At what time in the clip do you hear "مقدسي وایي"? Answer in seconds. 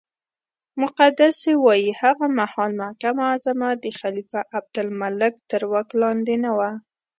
0.81-1.91